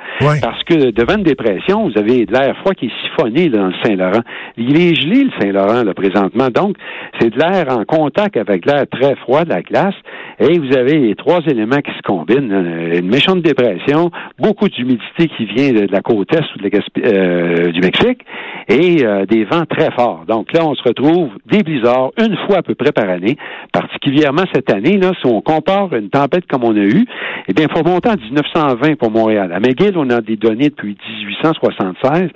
parce 0.43 0.65
que 0.65 0.91
devant 0.91 1.17
une 1.17 1.23
dépression, 1.23 1.89
vous 1.89 1.97
avez 1.97 2.27
de 2.27 2.33
l'air 2.33 2.56
froid 2.59 2.75
qui 2.75 2.87
est 2.87 2.93
siphonné 3.05 3.49
dans 3.49 3.67
le 3.67 3.75
Saint-Laurent. 3.84 4.22
Il 4.56 4.77
est 4.77 4.96
gelé, 4.96 5.25
le 5.25 5.31
Saint-Laurent, 5.41 5.84
là, 5.84 5.94
présentement. 5.94 6.49
Donc, 6.49 6.77
c'est 7.20 7.31
de 7.31 7.39
l'air 7.39 7.67
en 7.70 7.84
contact 7.84 8.37
avec 8.37 8.67
l'air 8.67 8.84
très 8.91 9.15
froid 9.17 9.44
de 9.44 9.51
la 9.51 9.63
glace. 9.63 9.94
Et 10.41 10.58
vous 10.58 10.77
avez 10.77 10.99
les 10.99 11.15
trois 11.15 11.41
éléments 11.46 11.81
qui 11.81 11.93
se 11.93 12.03
combinent. 12.03 12.53
Une 12.94 13.08
méchante 13.08 13.43
dépression, 13.43 14.11
beaucoup 14.39 14.69
d'humidité 14.69 15.29
qui 15.37 15.44
vient 15.46 15.72
de 15.72 15.87
la 15.93 16.01
côte 16.01 16.32
est 16.32 16.43
ou 16.55 16.58
de 16.58 16.70
euh, 17.06 17.72
du 17.72 17.81
Mexique 17.81 18.25
et 18.69 19.05
euh, 19.05 19.27
des 19.27 19.44
vents 19.44 19.65
très 19.65 19.91
forts. 19.93 20.25
Donc 20.29 20.53
là, 20.53 20.65
on 20.65 20.75
se 20.75 20.88
retrouve 20.89 21.31
des 21.47 21.63
blizzards 21.63 22.11
une 22.19 22.37
fois 22.47 22.59
à 22.59 22.63
peu 22.63 22.75
près 22.75 22.93
par 22.93 23.09
année, 23.09 23.37
particulièrement 23.73 24.45
cette 24.53 24.73
année. 24.73 24.99
Là, 24.99 25.13
si 25.21 25.27
on 25.27 25.41
compare 25.41 25.95
une 25.95 26.11
tempête 26.11 26.47
comme 26.47 26.65
on 26.65 26.77
a 26.77 26.85
eu, 26.85 27.05
eh 27.49 27.53
bien, 27.53 27.67
il 27.69 27.77
faut 27.77 27.85
monter 27.85 28.11
en 28.11 28.17
1920 28.17 28.97
pour 28.97 29.11
Montréal. 29.11 29.53
À 29.53 29.61
McGill, 29.61 29.97
on 29.97 30.11
a 30.11 30.21
des 30.21 30.37
données 30.37 30.71
depuis 30.71 30.97
1876. 31.21 32.31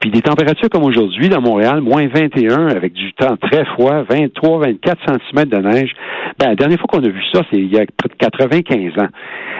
Puis 0.00 0.10
des 0.10 0.22
températures 0.22 0.70
comme 0.70 0.84
aujourd'hui 0.84 1.28
dans 1.28 1.40
Montréal, 1.40 1.80
moins 1.80 2.06
21 2.08 2.68
avec 2.68 2.92
du 2.92 3.12
temps 3.12 3.36
très 3.36 3.64
froid, 3.66 4.02
23, 4.08 4.60
24 4.60 4.98
cm 5.06 5.44
de 5.46 5.56
neige. 5.58 5.92
Ben, 6.38 6.48
la 6.48 6.54
dernière 6.54 6.78
fois 6.78 6.88
qu'on 6.90 7.04
a 7.04 7.08
vu 7.08 7.22
ça, 7.32 7.42
c'est 7.50 7.58
il 7.58 7.72
y 7.72 7.78
a 7.78 7.84
près 7.96 8.08
de 8.08 8.14
95 8.14 9.02
ans. 9.02 9.08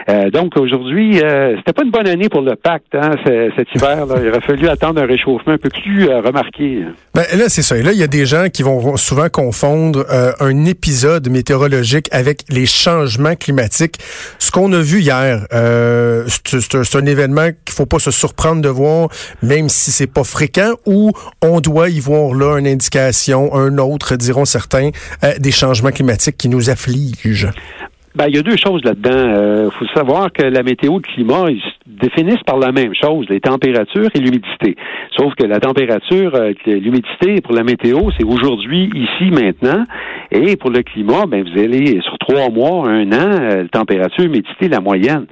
Euh, 0.08 0.30
donc 0.30 0.56
aujourd'hui, 0.56 1.22
euh, 1.22 1.56
c'était 1.58 1.72
pas 1.72 1.84
une 1.84 1.90
bonne 1.90 2.06
année 2.06 2.28
pour 2.28 2.42
le 2.42 2.56
pacte 2.56 2.94
hein, 2.94 3.12
cet 3.24 3.68
hiver. 3.74 4.06
Là. 4.06 4.16
Il 4.22 4.28
aurait 4.28 4.40
fallu 4.40 4.68
attendre 4.68 5.02
un 5.02 5.06
réchauffement 5.06 5.52
un 5.52 5.58
peu 5.58 5.68
plus 5.68 6.08
euh, 6.08 6.20
remarqué. 6.20 6.84
Ben, 7.14 7.24
là, 7.36 7.48
c'est 7.48 7.62
ça. 7.62 7.76
Et 7.76 7.82
là, 7.82 7.92
il 7.92 7.98
y 7.98 8.02
a 8.02 8.06
des 8.06 8.26
gens 8.26 8.46
qui 8.52 8.62
vont 8.62 8.96
souvent 8.96 9.28
confondre 9.28 10.04
euh, 10.10 10.32
un 10.40 10.64
épisode 10.64 11.28
météorologique 11.28 12.08
avec 12.12 12.44
les 12.48 12.66
changements 12.66 13.34
climatiques. 13.34 13.96
Ce 14.38 14.50
qu'on 14.50 14.72
a 14.72 14.80
vu 14.80 15.00
hier, 15.00 15.46
c'est 15.50 16.96
un 16.96 17.06
événement 17.06 17.48
qu'il 17.64 17.74
faut 17.74 17.86
pas 17.86 17.98
se 17.98 18.10
surprendre 18.10 18.62
de 18.62 18.68
voir, 18.68 19.08
même 19.42 19.68
si 19.68 19.90
c'est 19.90 20.06
pas 20.06 20.24
fréquent, 20.24 20.72
ou 20.86 21.12
on 21.42 21.60
doit 21.60 21.88
y 21.88 22.00
voir 22.00 22.34
là 22.34 22.58
une 22.58 22.66
indication, 22.66 23.54
un 23.54 23.78
autre, 23.78 24.16
diront 24.16 24.44
certains, 24.44 24.90
des 25.38 25.52
changements 25.52 25.90
climatiques 25.90 26.36
qui 26.36 26.48
nous 26.48 26.70
affligent. 26.70 27.50
Ben, 28.16 28.26
il 28.26 28.34
y 28.34 28.38
a 28.40 28.42
deux 28.42 28.56
choses 28.56 28.82
là-dedans. 28.84 29.10
Il 29.12 29.36
euh, 29.36 29.70
faut 29.70 29.86
savoir 29.94 30.32
que 30.32 30.42
la 30.42 30.64
météo 30.64 30.94
et 30.94 30.96
le 30.96 31.14
climat, 31.14 31.44
ils 31.48 31.60
se 31.60 31.68
définissent 31.86 32.42
par 32.44 32.58
la 32.58 32.72
même 32.72 32.92
chose, 32.92 33.26
les 33.28 33.38
températures 33.38 34.08
et 34.12 34.18
l'humidité. 34.18 34.74
Sauf 35.16 35.32
que 35.36 35.44
la 35.46 35.60
température, 35.60 36.34
euh, 36.34 36.52
l'humidité 36.66 37.40
pour 37.40 37.54
la 37.54 37.62
météo, 37.62 38.10
c'est 38.18 38.26
aujourd'hui, 38.26 38.90
ici, 38.94 39.30
maintenant. 39.30 39.84
Et 40.32 40.56
pour 40.56 40.70
le 40.70 40.82
climat, 40.82 41.26
ben, 41.28 41.44
vous 41.44 41.56
allez 41.56 42.00
sur 42.00 42.18
trois 42.18 42.50
mois, 42.50 42.88
un 42.88 43.12
an, 43.12 43.42
euh, 43.42 43.64
température, 43.70 44.24
l'humidité, 44.24 44.68
la 44.68 44.80
moyenne. 44.80 45.26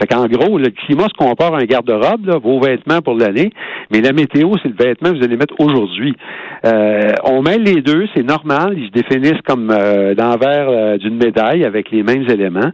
Fait 0.00 0.08
qu'en 0.08 0.26
gros, 0.26 0.58
le 0.58 0.70
climat 0.70 1.04
se 1.04 1.14
compare 1.16 1.54
à 1.54 1.58
un 1.58 1.64
garde-robe, 1.66 2.40
vos 2.42 2.58
vêtements 2.58 3.00
pour 3.00 3.14
l'année, 3.14 3.50
mais 3.92 4.00
la 4.00 4.12
météo, 4.12 4.54
c'est 4.60 4.70
le 4.70 4.74
vêtement 4.74 5.10
que 5.12 5.18
vous 5.18 5.24
allez 5.24 5.36
mettre 5.36 5.54
aujourd'hui. 5.60 6.16
on 6.64 7.42
mêle 7.42 7.62
les 7.62 7.80
deux, 7.80 8.06
c'est 8.12 8.24
normal. 8.24 8.74
Ils 8.76 8.86
se 8.86 8.90
définissent 8.90 9.42
comme 9.46 9.68
l'envers 9.68 10.98
d'une 10.98 11.16
médaille 11.16 11.64
avec 11.64 11.92
les 11.92 12.02
mêmes 12.02 12.23
éléments. 12.32 12.70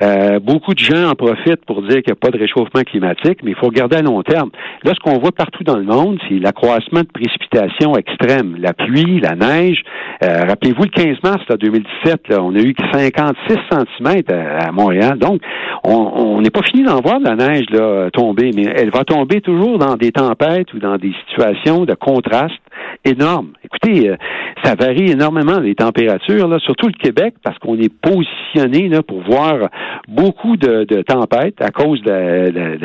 Euh, 0.00 0.38
beaucoup 0.38 0.74
de 0.74 0.78
gens 0.78 1.10
en 1.10 1.14
profitent 1.14 1.64
pour 1.66 1.82
dire 1.82 1.96
qu'il 2.02 2.12
n'y 2.12 2.12
a 2.12 2.20
pas 2.20 2.30
de 2.30 2.38
réchauffement 2.38 2.82
climatique, 2.82 3.40
mais 3.42 3.50
il 3.50 3.56
faut 3.56 3.66
regarder 3.66 3.96
à 3.96 4.02
long 4.02 4.22
terme. 4.22 4.50
Là, 4.84 4.92
ce 4.94 5.00
qu'on 5.00 5.18
voit 5.18 5.32
partout 5.32 5.64
dans 5.64 5.76
le 5.76 5.84
monde, 5.84 6.18
c'est 6.28 6.38
l'accroissement 6.38 7.00
de 7.00 7.08
précipitations 7.12 7.96
extrêmes. 7.96 8.56
La 8.60 8.72
pluie, 8.72 9.20
la 9.20 9.34
neige. 9.34 9.82
Euh, 10.22 10.44
rappelez-vous, 10.48 10.84
le 10.84 10.90
15 10.90 11.16
mars 11.22 11.44
2017, 11.48 12.38
on 12.38 12.54
a 12.54 12.60
eu 12.60 12.74
56 12.92 13.56
cm 13.70 14.22
à, 14.30 14.70
Montréal. 14.72 15.18
Donc, 15.18 15.40
on 15.84 16.40
n'est 16.40 16.50
pas 16.50 16.62
fini 16.62 16.84
d'en 16.84 17.00
voir 17.00 17.18
de 17.18 17.24
la 17.24 17.34
neige 17.34 17.66
là, 17.70 18.10
tomber, 18.12 18.50
mais 18.54 18.66
elle 18.76 18.90
va 18.90 19.04
tomber 19.04 19.40
toujours 19.40 19.78
dans 19.78 19.96
des 19.96 20.12
tempêtes 20.12 20.72
ou 20.74 20.78
dans 20.78 20.96
des 20.96 21.12
situations 21.26 21.84
de 21.84 21.94
contraste 21.94 22.60
énormes. 23.08 23.52
Écoutez, 23.64 24.10
euh, 24.10 24.16
ça 24.62 24.74
varie 24.74 25.10
énormément 25.10 25.58
les 25.60 25.74
températures, 25.74 26.48
là, 26.48 26.58
surtout 26.58 26.88
le 26.88 26.92
Québec, 26.92 27.34
parce 27.42 27.58
qu'on 27.58 27.76
est 27.78 27.92
positionné 27.92 28.88
là, 28.88 29.02
pour 29.02 29.22
voir 29.22 29.68
beaucoup 30.08 30.56
de, 30.56 30.84
tempêtes 31.02 31.60
à 31.60 31.70
cause 31.70 32.02
de, 32.02 32.78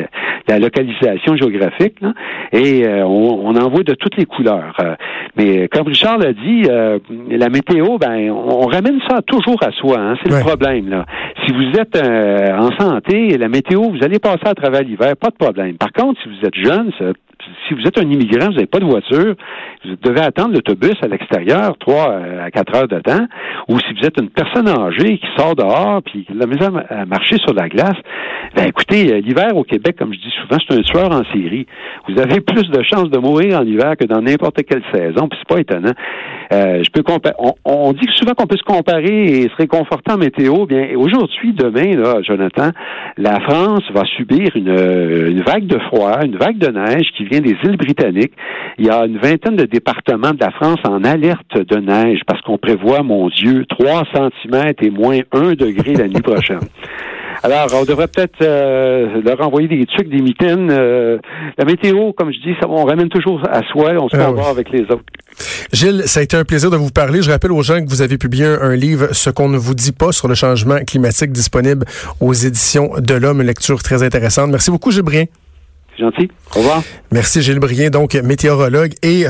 la 0.48 0.58
localisation 0.58 1.36
géographique. 1.36 1.98
et 2.52 2.86
euh, 2.86 3.04
on, 3.04 3.56
en 3.56 3.68
voit 3.70 3.82
de 3.82 3.94
toutes 3.94 4.16
les 4.16 4.26
couleurs. 4.26 4.76
Euh, 4.80 4.94
mais 5.36 5.68
comme 5.68 5.86
Richard 5.88 6.18
l'a 6.18 6.32
dit, 6.32 6.64
la 7.30 7.48
météo, 7.48 7.98
ben, 7.98 8.30
on, 8.30 8.66
ramène 8.66 9.00
ça 9.08 9.20
toujours 9.22 9.58
à 9.62 9.72
soi. 9.72 9.98
Hein, 9.98 10.16
c'est 10.22 10.32
le 10.32 10.40
problème. 10.40 10.88
Là. 10.88 11.06
Si 11.44 11.52
vous 11.52 11.78
êtes 11.78 11.96
en 11.96 12.70
santé, 12.78 13.36
la 13.36 13.48
météo, 13.48 13.82
vous 13.82 14.04
allez 14.04 14.18
passer 14.18 14.46
à 14.46 14.54
travers 14.54 14.82
l'hiver, 14.82 15.16
pas 15.20 15.30
de 15.30 15.36
problème. 15.36 15.76
Par 15.76 15.92
contre, 15.92 16.20
si 16.22 16.28
vous 16.28 16.46
êtes 16.46 16.54
jeune, 16.54 16.92
si 17.66 17.74
vous 17.74 17.86
êtes 17.86 17.98
un 17.98 18.08
immigrant, 18.08 18.46
vous 18.46 18.54
n'avez 18.54 18.66
pas 18.66 18.78
de 18.78 18.84
voiture, 18.84 19.34
vous 19.84 19.96
devez 20.02 20.13
attendre 20.22 20.54
l'autobus 20.54 20.94
à 21.02 21.08
l'extérieur 21.08 21.76
trois 21.78 22.10
euh, 22.10 22.44
à 22.44 22.50
quatre 22.50 22.74
heures 22.76 22.88
de 22.88 23.00
temps, 23.00 23.26
ou 23.68 23.78
si 23.80 23.94
vous 23.94 24.06
êtes 24.06 24.20
une 24.20 24.30
personne 24.30 24.68
âgée 24.68 25.18
qui 25.18 25.26
sort 25.36 25.54
dehors 25.56 26.02
puis 26.02 26.26
la 26.34 26.46
maison 26.46 26.72
à 26.88 27.06
marcher 27.06 27.38
sur 27.38 27.54
la 27.54 27.68
glace, 27.68 27.96
ben 28.54 28.66
écoutez, 28.68 29.12
euh, 29.12 29.20
l'hiver 29.20 29.56
au 29.56 29.64
Québec, 29.64 29.96
comme 29.98 30.12
je 30.12 30.18
dis 30.18 30.34
souvent, 30.42 30.60
c'est 30.68 30.78
un 30.78 30.82
tueur 30.82 31.10
en 31.10 31.24
série. 31.32 31.66
Vous 32.08 32.20
avez 32.20 32.40
plus 32.52 32.68
de 32.68 32.82
chances 32.82 33.10
de 33.10 33.18
mourir 33.18 33.58
en 33.58 33.64
hiver 33.64 33.96
que 33.98 34.04
dans 34.04 34.20
n'importe 34.20 34.62
quelle 34.64 34.82
saison, 34.92 35.28
puis 35.28 35.38
c'est 35.40 35.48
pas 35.48 35.60
étonnant. 35.60 35.94
Euh, 36.52 36.82
je 36.82 36.90
peux 36.90 37.02
on, 37.64 37.92
dit 37.92 38.08
souvent 38.16 38.32
qu'on 38.32 38.46
peut 38.46 38.56
se 38.56 38.62
comparer 38.62 39.24
et 39.24 39.42
se 39.48 39.56
réconforter 39.56 40.12
en 40.12 40.18
météo. 40.18 40.66
Bien, 40.66 40.88
aujourd'hui, 40.96 41.52
demain, 41.52 41.96
là, 41.96 42.22
Jonathan, 42.22 42.70
la 43.16 43.40
France 43.40 43.82
va 43.94 44.04
subir 44.16 44.50
une, 44.54 44.68
une 44.68 45.42
vague 45.42 45.66
de 45.66 45.78
froid, 45.78 46.24
une 46.24 46.36
vague 46.36 46.58
de 46.58 46.68
neige 46.68 47.06
qui 47.16 47.24
vient 47.24 47.40
des 47.40 47.56
îles 47.64 47.76
britanniques. 47.76 48.34
Il 48.78 48.86
y 48.86 48.90
a 48.90 49.04
une 49.06 49.18
vingtaine 49.18 49.56
de 49.56 49.64
départements 49.64 49.93
de 50.06 50.40
la 50.40 50.50
France 50.52 50.80
en 50.84 51.04
alerte 51.04 51.56
de 51.56 51.76
neige 51.76 52.20
parce 52.26 52.40
qu'on 52.42 52.58
prévoit, 52.58 53.02
mon 53.02 53.28
Dieu, 53.28 53.64
3 53.68 54.02
cm 54.14 54.72
et 54.80 54.90
moins 54.90 55.18
1 55.32 55.54
degré 55.54 55.94
la 55.94 56.08
nuit 56.08 56.22
prochaine. 56.22 56.60
Alors, 57.42 57.66
on 57.74 57.84
devrait 57.84 58.08
peut-être 58.08 58.40
euh, 58.42 59.20
leur 59.22 59.40
envoyer 59.46 59.68
des 59.68 59.84
trucs, 59.86 60.08
des 60.08 60.22
mitaines. 60.22 60.70
Euh, 60.70 61.18
la 61.58 61.64
météo, 61.64 62.12
comme 62.12 62.32
je 62.32 62.38
dis, 62.38 62.54
ça, 62.60 62.68
on 62.68 62.84
ramène 62.84 63.08
toujours 63.08 63.42
à 63.50 63.60
soi, 63.70 63.92
on 64.00 64.08
se 64.08 64.16
ah 64.16 64.26
compare 64.26 64.48
avec 64.48 64.70
les 64.70 64.82
autres. 64.82 65.04
Gilles, 65.72 66.02
ça 66.06 66.20
a 66.20 66.22
été 66.22 66.36
un 66.36 66.44
plaisir 66.44 66.70
de 66.70 66.76
vous 66.76 66.90
parler. 66.90 67.20
Je 67.22 67.30
rappelle 67.30 67.52
aux 67.52 67.62
gens 67.62 67.84
que 67.84 67.90
vous 67.90 68.02
avez 68.02 68.16
publié 68.16 68.46
un, 68.46 68.74
livre, 68.74 69.08
Ce 69.12 69.28
qu'on 69.28 69.48
ne 69.48 69.58
vous 69.58 69.74
dit 69.74 69.92
pas 69.92 70.12
sur 70.12 70.28
le 70.28 70.34
changement 70.34 70.78
climatique, 70.86 71.32
disponible 71.32 71.84
aux 72.20 72.32
éditions 72.32 72.92
de 72.98 73.14
l'Homme, 73.14 73.40
une 73.40 73.46
lecture 73.48 73.82
très 73.82 74.02
intéressante. 74.02 74.50
Merci 74.50 74.70
beaucoup, 74.70 74.90
Gilles 74.90 75.02
Brien. 75.02 75.24
C'est 75.96 76.02
gentil. 76.02 76.30
Au 76.54 76.60
revoir. 76.60 76.82
Merci, 77.12 77.42
Gilles 77.42 77.60
Brien, 77.60 77.90
donc 77.90 78.14
météorologue 78.14 78.92
et... 79.02 79.26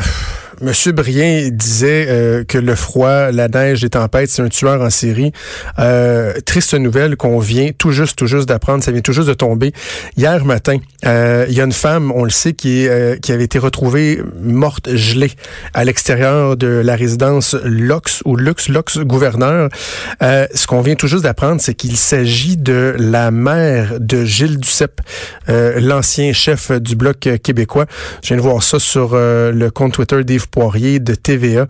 Monsieur 0.64 0.92
Brien 0.92 1.50
disait 1.52 2.06
euh, 2.08 2.42
que 2.42 2.56
le 2.56 2.74
froid, 2.74 3.30
la 3.30 3.48
neige, 3.48 3.82
les 3.82 3.90
tempêtes, 3.90 4.30
c'est 4.30 4.40
un 4.40 4.48
tueur 4.48 4.80
en 4.80 4.88
série. 4.88 5.30
Euh, 5.78 6.32
triste 6.46 6.72
nouvelle 6.72 7.16
qu'on 7.16 7.38
vient 7.38 7.72
tout 7.76 7.90
juste, 7.90 8.16
tout 8.16 8.26
juste 8.26 8.48
d'apprendre. 8.48 8.82
Ça 8.82 8.90
vient 8.90 9.02
tout 9.02 9.12
juste 9.12 9.28
de 9.28 9.34
tomber. 9.34 9.74
Hier 10.16 10.42
matin, 10.46 10.78
euh, 11.04 11.44
il 11.50 11.54
y 11.54 11.60
a 11.60 11.64
une 11.64 11.72
femme, 11.72 12.10
on 12.12 12.24
le 12.24 12.30
sait, 12.30 12.54
qui, 12.54 12.86
qui 13.20 13.32
avait 13.32 13.44
été 13.44 13.58
retrouvée 13.58 14.22
morte 14.40 14.94
gelée 14.94 15.32
à 15.74 15.84
l'extérieur 15.84 16.56
de 16.56 16.66
la 16.66 16.96
résidence 16.96 17.54
Lox 17.62 18.22
ou 18.24 18.34
Lux, 18.34 18.68
Lox 18.68 18.98
gouverneur. 19.00 19.68
ce 20.22 20.66
qu'on 20.66 20.80
vient 20.80 20.94
tout 20.94 21.08
juste 21.08 21.24
d'apprendre, 21.24 21.60
c'est 21.60 21.74
qu'il 21.74 21.98
s'agit 21.98 22.56
de 22.56 22.94
la 22.98 23.30
mère 23.30 24.00
de 24.00 24.24
Gilles 24.24 24.58
Duceppe, 24.58 25.02
l'ancien 25.48 26.32
chef 26.32 26.72
du 26.72 26.96
bloc 26.96 27.28
québécois. 27.42 27.84
Je 28.22 28.28
viens 28.28 28.38
de 28.38 28.42
voir 28.42 28.62
ça 28.62 28.78
sur 28.78 29.14
le 29.14 29.68
compte 29.68 29.92
Twitter 29.92 30.24
des 30.24 30.38
Poirier 30.54 31.00
de 31.00 31.16
TVA. 31.16 31.66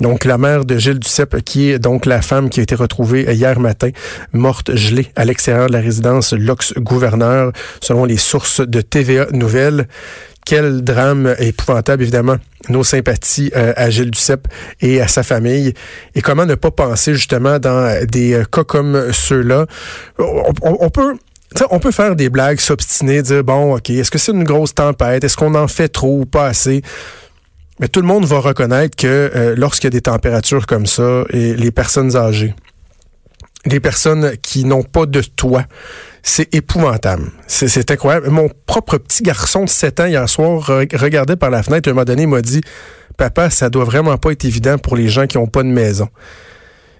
Donc, 0.00 0.24
la 0.24 0.38
mère 0.38 0.64
de 0.64 0.76
Gilles 0.76 0.98
Duceppe, 0.98 1.40
qui 1.44 1.70
est 1.70 1.78
donc 1.78 2.04
la 2.04 2.20
femme 2.20 2.50
qui 2.50 2.58
a 2.58 2.64
été 2.64 2.74
retrouvée 2.74 3.32
hier 3.32 3.60
matin, 3.60 3.90
morte 4.32 4.74
gelée 4.74 5.06
à 5.14 5.24
l'extérieur 5.24 5.68
de 5.68 5.72
la 5.72 5.78
résidence 5.78 6.32
Lox-Gouverneur, 6.32 7.52
selon 7.80 8.04
les 8.04 8.16
sources 8.16 8.60
de 8.60 8.80
TVA 8.80 9.26
Nouvelles. 9.30 9.86
Quel 10.44 10.82
drame 10.82 11.36
épouvantable, 11.38 12.02
évidemment. 12.02 12.38
Nos 12.68 12.82
sympathies 12.82 13.52
euh, 13.54 13.72
à 13.76 13.88
Gilles 13.90 14.10
Duceppe 14.10 14.48
et 14.80 15.00
à 15.00 15.06
sa 15.06 15.22
famille. 15.22 15.72
Et 16.16 16.20
comment 16.20 16.44
ne 16.44 16.56
pas 16.56 16.72
penser 16.72 17.14
justement 17.14 17.60
dans 17.60 18.04
des 18.04 18.34
euh, 18.34 18.44
cas 18.44 18.64
comme 18.64 19.12
ceux-là? 19.12 19.66
on 20.18 20.90
peut 20.90 21.14
on 21.70 21.78
peut 21.78 21.92
faire 21.92 22.16
des 22.16 22.30
blagues, 22.30 22.58
s'obstiner, 22.58 23.22
dire 23.22 23.44
bon, 23.44 23.76
ok, 23.76 23.90
est-ce 23.90 24.10
que 24.10 24.18
c'est 24.18 24.32
une 24.32 24.44
grosse 24.44 24.74
tempête, 24.74 25.22
est-ce 25.24 25.36
qu'on 25.36 25.54
en 25.54 25.68
fait 25.68 25.88
trop 25.88 26.20
ou 26.20 26.26
pas 26.26 26.46
assez? 26.46 26.82
Mais 27.80 27.88
tout 27.88 28.00
le 28.00 28.06
monde 28.06 28.24
va 28.24 28.38
reconnaître 28.38 28.96
que 28.96 29.30
euh, 29.34 29.54
lorsqu'il 29.56 29.86
y 29.86 29.88
a 29.88 29.90
des 29.90 30.02
températures 30.02 30.66
comme 30.66 30.86
ça, 30.86 31.24
et 31.30 31.54
les 31.54 31.70
personnes 31.70 32.16
âgées, 32.16 32.54
les 33.66 33.80
personnes 33.80 34.36
qui 34.42 34.64
n'ont 34.64 34.82
pas 34.82 35.06
de 35.06 35.22
toit, 35.22 35.64
c'est 36.22 36.54
épouvantable. 36.54 37.30
C'est 37.46 37.90
incroyable. 37.90 38.30
Mon 38.30 38.48
propre 38.66 38.98
petit 38.98 39.22
garçon 39.22 39.64
de 39.64 39.68
7 39.68 40.00
ans 40.00 40.06
hier 40.06 40.28
soir 40.28 40.66
regardait 40.66 41.36
par 41.36 41.50
la 41.50 41.62
fenêtre 41.62 41.88
à 41.88 41.92
un 41.92 41.94
moment 41.94 42.04
donné 42.04 42.26
m'a 42.26 42.42
dit 42.42 42.60
Papa, 43.16 43.50
ça 43.50 43.70
doit 43.70 43.84
vraiment 43.84 44.16
pas 44.18 44.32
être 44.32 44.44
évident 44.44 44.78
pour 44.78 44.96
les 44.96 45.08
gens 45.08 45.26
qui 45.26 45.38
n'ont 45.38 45.46
pas 45.46 45.62
de 45.62 45.68
maison 45.68 46.08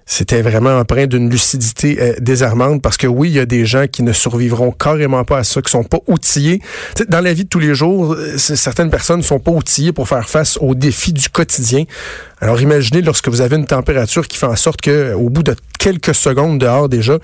c'était 0.06 0.42
vraiment 0.42 0.78
empreint 0.78 1.06
d'une 1.06 1.30
lucidité 1.30 1.98
euh, 2.00 2.14
désarmante 2.20 2.82
parce 2.82 2.96
que 2.96 3.06
oui, 3.06 3.30
il 3.30 3.34
y 3.34 3.40
a 3.40 3.46
des 3.46 3.64
gens 3.64 3.86
qui 3.86 4.02
ne 4.02 4.12
survivront 4.12 4.70
carrément 4.70 5.24
pas 5.24 5.38
à 5.38 5.44
ça, 5.44 5.62
qui 5.62 5.70
sont 5.70 5.84
pas 5.84 6.00
outillés. 6.06 6.60
dans 7.08 7.20
la 7.20 7.32
vie 7.32 7.44
de 7.44 7.48
tous 7.48 7.58
les 7.58 7.74
jours, 7.74 8.12
euh, 8.12 8.36
certaines 8.36 8.90
personnes 8.90 9.18
ne 9.18 9.22
sont 9.22 9.40
pas 9.40 9.50
outillées 9.50 9.92
pour 9.92 10.08
faire 10.08 10.28
face 10.28 10.58
aux 10.60 10.74
défis 10.74 11.12
du 11.12 11.28
quotidien. 11.28 11.84
Alors 12.40 12.60
imaginez 12.60 13.00
lorsque 13.00 13.28
vous 13.28 13.40
avez 13.40 13.56
une 13.56 13.66
température 13.66 14.28
qui 14.28 14.36
fait 14.36 14.46
en 14.46 14.56
sorte 14.56 14.80
que 14.80 15.14
au 15.14 15.30
bout 15.30 15.42
de 15.42 15.56
quelques 15.78 16.14
secondes 16.14 16.58
dehors 16.58 16.88
déjà, 16.88 17.18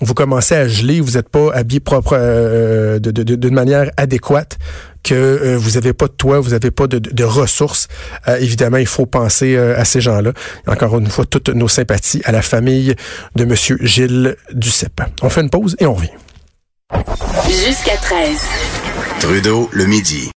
vous 0.00 0.14
commencez 0.14 0.54
à 0.54 0.68
geler, 0.68 1.00
vous 1.00 1.12
n'êtes 1.12 1.28
pas 1.28 1.52
habillé 1.52 1.80
propre 1.80 2.16
euh, 2.16 2.98
d'une 3.00 3.54
manière 3.54 3.90
adéquate, 3.96 4.58
que 5.08 5.14
euh, 5.14 5.56
vous 5.58 5.72
n'avez 5.72 5.92
pas 5.92 6.06
de 6.06 6.12
toit, 6.12 6.40
vous 6.40 6.50
n'avez 6.50 6.70
pas 6.70 6.86
de, 6.86 7.24
ressources. 7.24 7.88
Euh, 8.26 8.36
évidemment, 8.38 8.76
il 8.78 8.86
faut 8.86 9.06
penser 9.06 9.56
à 9.56 9.84
ces 9.84 10.00
gens-là. 10.00 10.32
Encore 10.66 10.98
une 10.98 11.08
fois, 11.08 11.24
toutes 11.24 11.48
nos 11.48 11.68
sympathies 11.68 12.22
à 12.24 12.32
la 12.32 12.42
famille 12.42 12.94
de 13.34 13.44
Monsieur 13.44 13.78
Gilles 13.82 14.36
Duceppe. 14.52 15.02
On 15.22 15.28
fait 15.28 15.40
une 15.40 15.50
pause 15.50 15.76
et 15.78 15.86
on 15.86 15.94
revient. 15.94 16.10
Jusqu'à 17.46 17.96
13. 17.96 18.38
Trudeau, 19.20 19.68
le 19.72 19.86
midi. 19.86 20.30